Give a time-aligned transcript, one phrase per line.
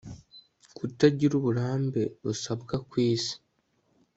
[0.77, 3.35] kutagira uburambe busabwa ku isi